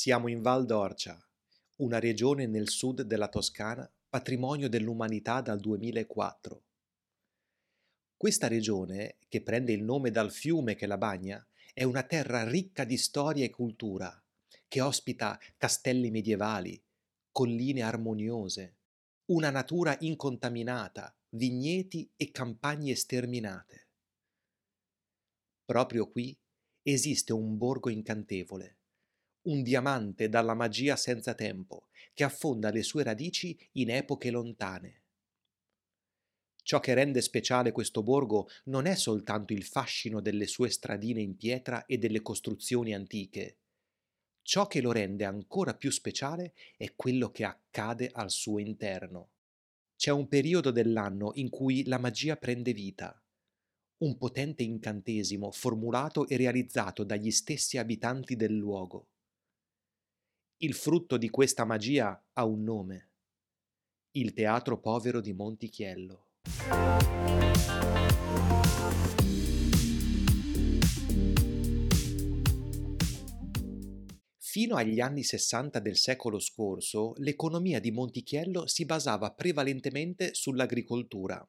[0.00, 1.22] Siamo in Val d'Orcia,
[1.80, 6.62] una regione nel sud della Toscana, patrimonio dell'umanità dal 2004.
[8.16, 12.84] Questa regione, che prende il nome dal fiume che la bagna, è una terra ricca
[12.84, 14.10] di storia e cultura,
[14.68, 16.82] che ospita castelli medievali,
[17.30, 18.76] colline armoniose,
[19.26, 23.88] una natura incontaminata, vigneti e campagne sterminate.
[25.62, 26.34] Proprio qui
[26.80, 28.79] esiste un borgo incantevole,
[29.50, 35.02] un diamante dalla magia senza tempo, che affonda le sue radici in epoche lontane.
[36.62, 41.36] Ciò che rende speciale questo borgo non è soltanto il fascino delle sue stradine in
[41.36, 43.56] pietra e delle costruzioni antiche.
[44.42, 49.30] Ciò che lo rende ancora più speciale è quello che accade al suo interno.
[49.96, 53.20] C'è un periodo dell'anno in cui la magia prende vita,
[53.98, 59.09] un potente incantesimo formulato e realizzato dagli stessi abitanti del luogo.
[60.62, 63.08] Il frutto di questa magia ha un nome,
[64.10, 66.32] il Teatro Povero di Montichiello.
[74.36, 81.42] Fino agli anni 60 del secolo scorso, l'economia di Montichiello si basava prevalentemente sull'agricoltura.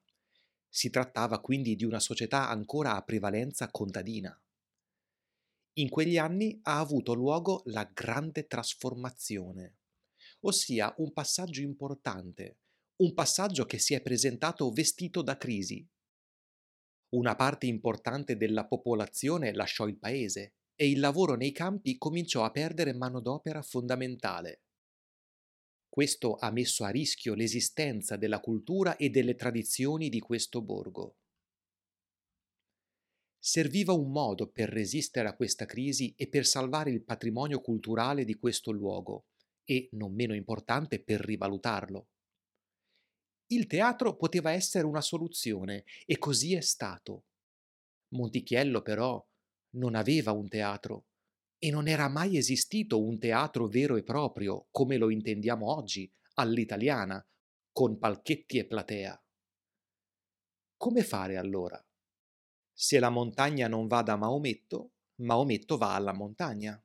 [0.69, 4.41] Si trattava quindi di una società ancora a prevalenza contadina.
[5.75, 9.77] In quegli anni ha avuto luogo la grande trasformazione,
[10.41, 12.57] ossia un passaggio importante,
[12.97, 15.87] un passaggio che si è presentato vestito da crisi.
[17.13, 22.51] Una parte importante della popolazione lasciò il paese e il lavoro nei campi cominciò a
[22.51, 24.63] perdere manodopera fondamentale.
[25.87, 31.20] Questo ha messo a rischio l'esistenza della cultura e delle tradizioni di questo borgo.
[33.43, 38.35] Serviva un modo per resistere a questa crisi e per salvare il patrimonio culturale di
[38.35, 39.25] questo luogo
[39.63, 42.07] e, non meno importante, per rivalutarlo.
[43.47, 47.25] Il teatro poteva essere una soluzione e così è stato.
[48.09, 49.27] Montichiello però
[49.71, 51.07] non aveva un teatro
[51.57, 57.25] e non era mai esistito un teatro vero e proprio come lo intendiamo oggi, all'italiana,
[57.71, 59.23] con palchetti e platea.
[60.77, 61.83] Come fare allora?
[62.83, 66.83] Se la montagna non va da Maometto, Maometto va alla montagna.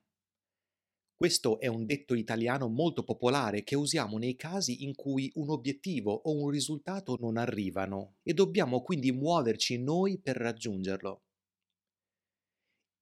[1.15, 6.11] Questo è un detto italiano molto popolare che usiamo nei casi in cui un obiettivo
[6.13, 11.23] o un risultato non arrivano e dobbiamo quindi muoverci noi per raggiungerlo.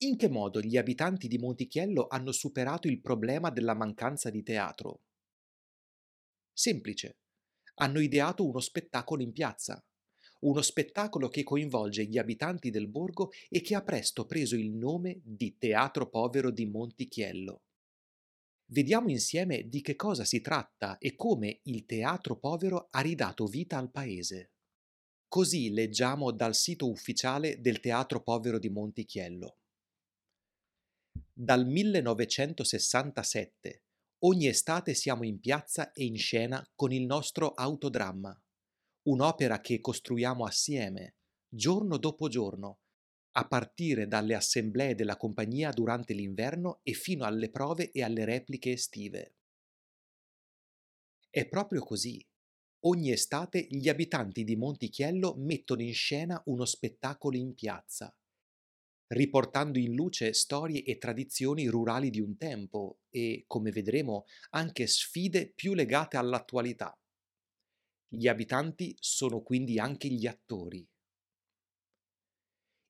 [0.03, 5.01] In che modo gli abitanti di Montichiello hanno superato il problema della mancanza di teatro?
[6.53, 7.17] Semplice.
[7.73, 9.85] Hanno ideato uno spettacolo in piazza,
[10.45, 15.19] uno spettacolo che coinvolge gli abitanti del borgo e che ha presto preso il nome
[15.23, 17.63] di Teatro Povero di Montichiello.
[18.67, 23.77] Vediamo insieme di che cosa si tratta e come il Teatro Povero ha ridato vita
[23.77, 24.51] al paese.
[25.27, 29.57] Così leggiamo dal sito ufficiale del Teatro Povero di Montichiello.
[31.31, 33.83] Dal 1967
[34.19, 38.39] ogni estate siamo in piazza e in scena con il nostro autodramma
[39.07, 41.15] un'opera che costruiamo assieme,
[41.47, 42.79] giorno dopo giorno,
[43.37, 48.71] a partire dalle assemblee della compagnia durante l'inverno e fino alle prove e alle repliche
[48.73, 49.35] estive.
[51.29, 52.19] È proprio così.
[52.85, 58.11] Ogni estate gli abitanti di Montichiello mettono in scena uno spettacolo in piazza,
[59.07, 65.51] riportando in luce storie e tradizioni rurali di un tempo e, come vedremo, anche sfide
[65.53, 66.97] più legate all'attualità.
[68.07, 70.87] Gli abitanti sono quindi anche gli attori.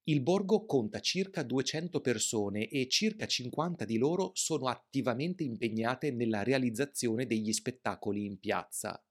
[0.07, 6.43] Il borgo conta circa 200 persone e circa 50 di loro sono attivamente impegnate nella
[6.43, 9.03] realizzazione degli spettacoli in piazza,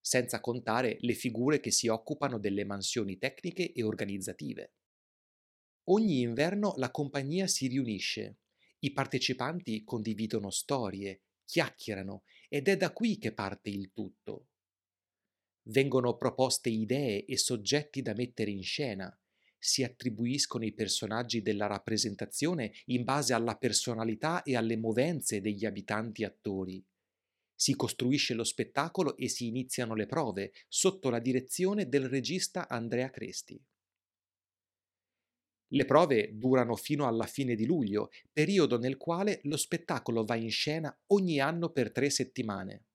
[0.00, 4.74] senza contare le figure che si occupano delle mansioni tecniche e organizzative.
[5.84, 8.40] Ogni inverno la compagnia si riunisce,
[8.80, 14.48] i partecipanti condividono storie, chiacchierano ed è da qui che parte il tutto
[15.68, 19.16] vengono proposte idee e soggetti da mettere in scena,
[19.58, 26.24] si attribuiscono i personaggi della rappresentazione in base alla personalità e alle movenze degli abitanti
[26.24, 26.84] attori.
[27.54, 33.10] Si costruisce lo spettacolo e si iniziano le prove sotto la direzione del regista Andrea
[33.10, 33.60] Cresti.
[35.70, 40.50] Le prove durano fino alla fine di luglio, periodo nel quale lo spettacolo va in
[40.50, 42.87] scena ogni anno per tre settimane.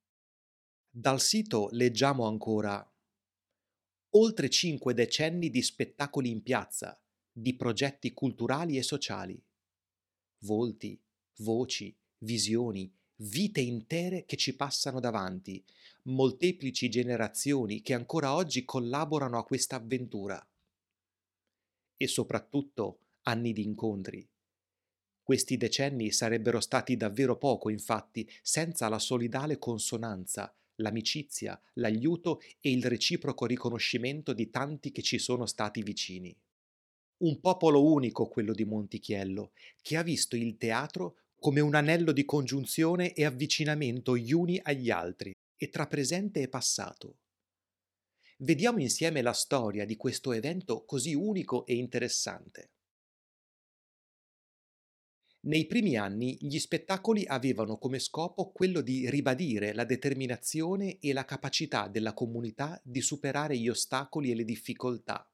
[0.95, 2.88] Dal sito leggiamo ancora
[4.12, 7.01] oltre cinque decenni di spettacoli in piazza,
[7.31, 9.44] di progetti culturali e sociali.
[10.42, 11.01] Volti,
[11.38, 15.66] voci, visioni, vite intere che ci passano davanti,
[16.04, 20.48] molteplici generazioni che ancora oggi collaborano a questa avventura.
[21.98, 24.30] E soprattutto anni di incontri.
[25.24, 32.84] Questi decenni sarebbero stati davvero poco, infatti, senza la solidale consonanza, l'amicizia, l'aiuto e il
[32.86, 36.36] reciproco riconoscimento di tanti che ci sono stati vicini.
[37.18, 42.25] Un popolo unico quello di Montichiello, che ha visto il teatro come un anello di
[42.25, 47.20] congiunzione e avvicinamento gli uni agli altri, e tra presente e passato.
[48.40, 52.73] Vediamo insieme la storia di questo evento così unico e interessante.
[55.45, 61.25] Nei primi anni gli spettacoli avevano come scopo quello di ribadire la determinazione e la
[61.25, 65.30] capacità della comunità di superare gli ostacoli e le difficoltà,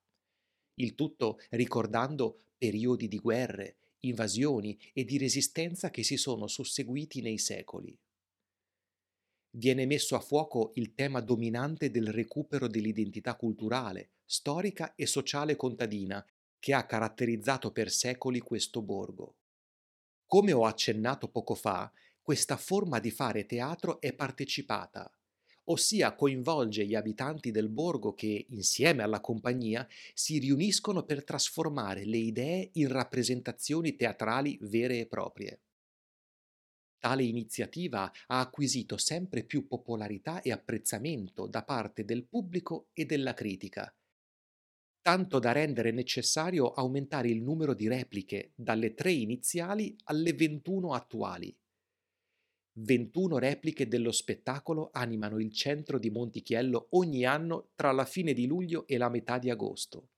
[0.80, 7.38] il tutto ricordando periodi di guerre, invasioni e di resistenza che si sono susseguiti nei
[7.38, 7.96] secoli.
[9.52, 16.26] Viene messo a fuoco il tema dominante del recupero dell'identità culturale, storica e sociale contadina
[16.58, 19.39] che ha caratterizzato per secoli questo borgo.
[20.30, 21.92] Come ho accennato poco fa,
[22.22, 25.12] questa forma di fare teatro è partecipata,
[25.64, 32.18] ossia coinvolge gli abitanti del borgo che, insieme alla compagnia, si riuniscono per trasformare le
[32.18, 35.62] idee in rappresentazioni teatrali vere e proprie.
[37.00, 43.34] Tale iniziativa ha acquisito sempre più popolarità e apprezzamento da parte del pubblico e della
[43.34, 43.92] critica,
[45.10, 51.58] tanto da rendere necessario aumentare il numero di repliche dalle tre iniziali alle 21 attuali.
[52.74, 58.46] 21 repliche dello spettacolo animano il centro di Montichiello ogni anno tra la fine di
[58.46, 60.10] luglio e la metà di agosto.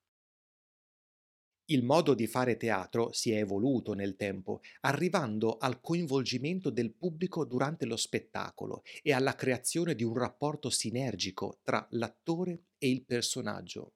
[1.67, 7.45] Il modo di fare teatro si è evoluto nel tempo, arrivando al coinvolgimento del pubblico
[7.45, 13.93] durante lo spettacolo e alla creazione di un rapporto sinergico tra l'attore e il personaggio.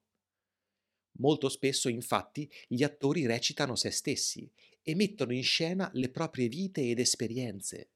[1.18, 4.50] Molto spesso, infatti, gli attori recitano se stessi
[4.82, 7.90] e mettono in scena le proprie vite ed esperienze.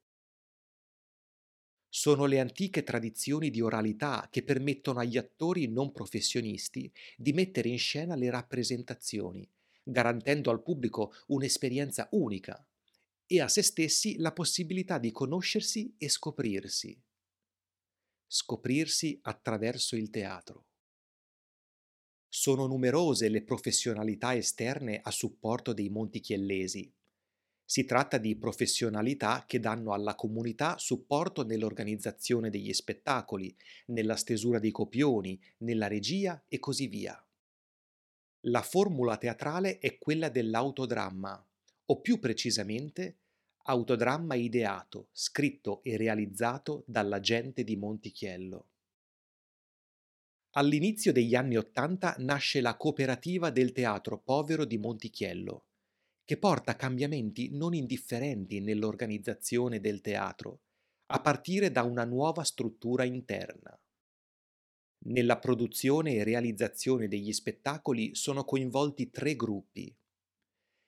[1.87, 7.77] Sono le antiche tradizioni di oralità che permettono agli attori non professionisti di mettere in
[7.77, 9.47] scena le rappresentazioni,
[9.83, 12.65] garantendo al pubblico un'esperienza unica
[13.25, 16.97] e a se stessi la possibilità di conoscersi e scoprirsi.
[18.25, 20.70] Scoprirsi attraverso il teatro.
[22.33, 26.89] Sono numerose le professionalità esterne a supporto dei Monti Chiellesi.
[27.65, 33.53] Si tratta di professionalità che danno alla comunità supporto nell'organizzazione degli spettacoli,
[33.87, 37.21] nella stesura dei copioni, nella regia e così via.
[38.45, 41.45] La formula teatrale è quella dell'autodramma,
[41.87, 43.17] o più precisamente
[43.63, 48.70] autodramma ideato, scritto e realizzato dalla gente di Montichiello.
[50.55, 55.67] All'inizio degli anni Ottanta nasce la cooperativa del teatro povero di Montichiello,
[56.25, 60.63] che porta cambiamenti non indifferenti nell'organizzazione del teatro,
[61.13, 63.79] a partire da una nuova struttura interna.
[65.03, 69.95] Nella produzione e realizzazione degli spettacoli sono coinvolti tre gruppi.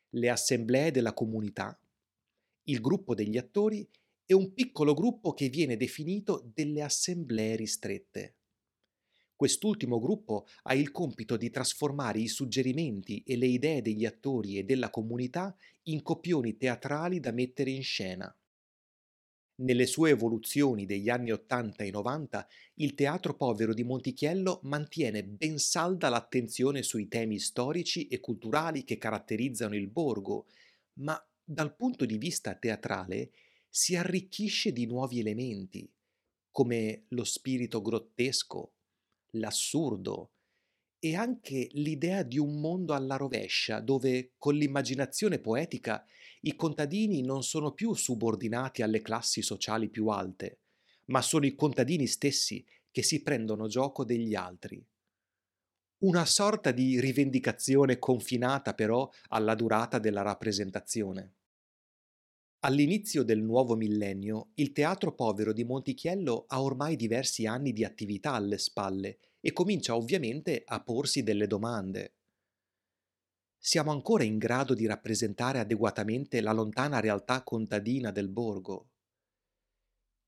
[0.09, 1.79] Le assemblee della comunità,
[2.63, 3.89] il gruppo degli attori
[4.25, 8.35] e un piccolo gruppo che viene definito delle assemblee ristrette.
[9.43, 14.63] Quest'ultimo gruppo ha il compito di trasformare i suggerimenti e le idee degli attori e
[14.63, 15.53] della comunità
[15.87, 18.33] in copioni teatrali da mettere in scena.
[19.55, 25.57] Nelle sue evoluzioni degli anni 80 e 90, il teatro povero di Montichiello mantiene ben
[25.57, 30.45] salda l'attenzione sui temi storici e culturali che caratterizzano il borgo,
[30.99, 33.31] ma dal punto di vista teatrale
[33.67, 35.91] si arricchisce di nuovi elementi,
[36.49, 38.71] come lo spirito grottesco,
[39.33, 40.31] l'assurdo
[40.99, 46.05] e anche l'idea di un mondo alla rovescia, dove con l'immaginazione poetica
[46.41, 50.59] i contadini non sono più subordinati alle classi sociali più alte,
[51.05, 54.85] ma sono i contadini stessi che si prendono gioco degli altri.
[56.03, 61.33] Una sorta di rivendicazione confinata però alla durata della rappresentazione.
[62.65, 68.31] All'inizio del nuovo millennio, il Teatro Povero di Montichiello ha ormai diversi anni di attività
[68.31, 72.13] alle spalle e comincia ovviamente a porsi delle domande.
[73.57, 78.91] Siamo ancora in grado di rappresentare adeguatamente la lontana realtà contadina del borgo?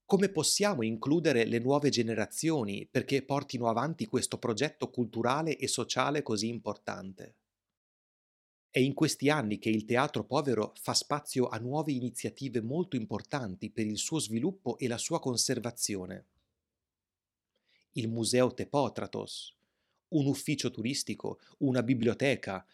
[0.03, 6.49] Come possiamo includere le nuove generazioni perché portino avanti questo progetto culturale e sociale così
[6.49, 7.37] importante?
[8.75, 13.69] È in questi anni che il teatro povero fa spazio a nuove iniziative molto importanti
[13.69, 16.25] per il suo sviluppo e la sua conservazione.
[17.93, 19.55] Il Museo Tepotratos,
[20.09, 22.65] un ufficio turistico, una biblioteca,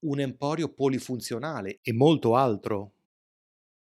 [0.00, 2.94] un emporio polifunzionale e molto altro.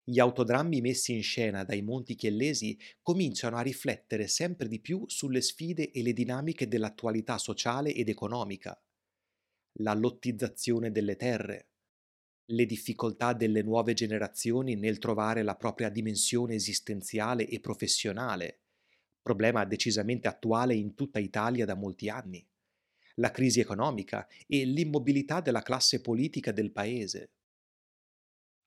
[0.03, 5.39] Gli autodrammi messi in scena dai Monti Chiellesi cominciano a riflettere sempre di più sulle
[5.39, 8.77] sfide e le dinamiche dell'attualità sociale ed economica
[9.77, 11.69] la lottizzazione delle terre,
[12.47, 18.59] le difficoltà delle nuove generazioni nel trovare la propria dimensione esistenziale e professionale,
[19.21, 22.45] problema decisamente attuale in tutta Italia da molti anni,
[23.15, 27.31] la crisi economica e l'immobilità della classe politica del paese.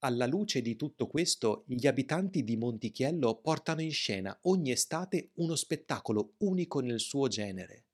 [0.01, 5.55] Alla luce di tutto questo, gli abitanti di Montichiello portano in scena ogni estate uno
[5.55, 7.86] spettacolo unico nel suo genere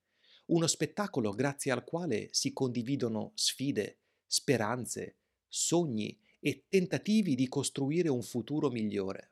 [0.46, 5.16] uno spettacolo grazie al quale si condividono sfide, speranze,
[5.48, 9.30] sogni e tentativi di costruire un futuro migliore.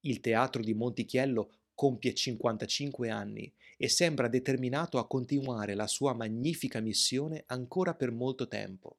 [0.00, 6.80] Il teatro di Montichiello compie 55 anni e sembra determinato a continuare la sua magnifica
[6.80, 8.98] missione ancora per molto tempo.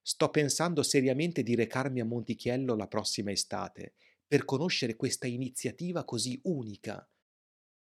[0.00, 3.94] Sto pensando seriamente di recarmi a Montichiello la prossima estate
[4.26, 7.08] per conoscere questa iniziativa così unica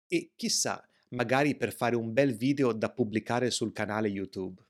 [0.08, 4.62] e chissà magari per fare un bel video da pubblicare sul canale YouTube.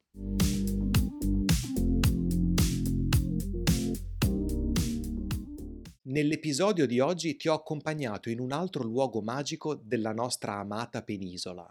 [6.06, 11.66] Nell'episodio di oggi ti ho accompagnato in un altro luogo magico della nostra amata penisola.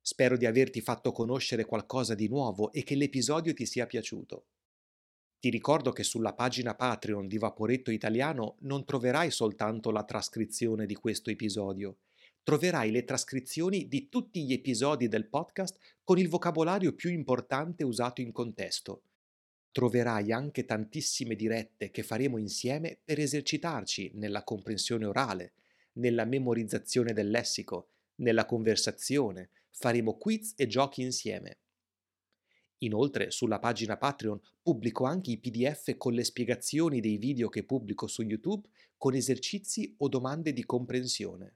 [0.00, 4.46] Spero di averti fatto conoscere qualcosa di nuovo e che l'episodio ti sia piaciuto.
[5.38, 10.94] Ti ricordo che sulla pagina Patreon di Vaporetto Italiano non troverai soltanto la trascrizione di
[10.94, 11.98] questo episodio,
[12.42, 18.20] troverai le trascrizioni di tutti gli episodi del podcast con il vocabolario più importante usato
[18.20, 19.02] in contesto.
[19.70, 25.52] Troverai anche tantissime dirette che faremo insieme per esercitarci nella comprensione orale,
[25.94, 31.58] nella memorizzazione del lessico, nella conversazione, faremo quiz e giochi insieme.
[32.78, 38.08] Inoltre sulla pagina Patreon pubblico anche i PDF con le spiegazioni dei video che pubblico
[38.08, 41.54] su YouTube con esercizi o domande di comprensione.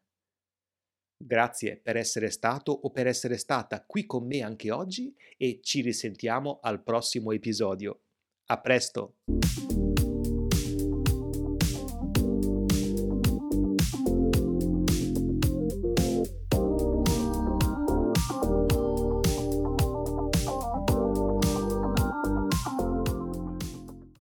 [1.26, 5.80] Grazie per essere stato o per essere stata qui con me anche oggi e ci
[5.80, 8.02] risentiamo al prossimo episodio.
[8.46, 9.16] A presto!